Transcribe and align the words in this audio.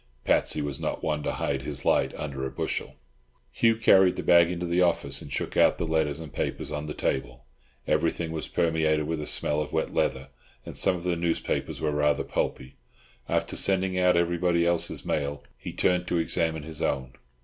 Patsy 0.25 0.63
was 0.63 0.79
not 0.79 1.03
one 1.03 1.21
to 1.21 1.33
hide 1.33 1.61
his 1.61 1.85
light 1.85 2.11
under 2.15 2.43
a 2.43 2.49
bushel. 2.49 2.95
Hugh 3.51 3.75
carried 3.75 4.15
the 4.15 4.23
bag 4.23 4.49
into 4.49 4.65
the 4.65 4.81
office, 4.81 5.21
and 5.21 5.31
shook 5.31 5.55
out 5.55 5.77
the 5.77 5.85
letters 5.85 6.19
and 6.19 6.33
papers 6.33 6.71
on 6.71 6.87
the 6.87 6.95
table. 6.95 7.45
Everything 7.87 8.31
was 8.31 8.47
permeated 8.47 9.03
with 9.05 9.21
a 9.21 9.27
smell 9.27 9.61
of 9.61 9.73
wet 9.73 9.93
leather, 9.93 10.29
and 10.65 10.75
some 10.75 10.95
of 10.95 11.03
the 11.03 11.15
newspapers 11.15 11.81
were 11.81 11.91
rather 11.91 12.23
pulpy. 12.23 12.77
After 13.29 13.55
sending 13.55 13.99
out 13.99 14.17
everybody 14.17 14.65
else's 14.65 15.05
mail 15.05 15.43
he 15.55 15.71
turned 15.71 16.07
to 16.07 16.17
examine 16.17 16.63
his 16.63 16.81
own. 16.81 17.13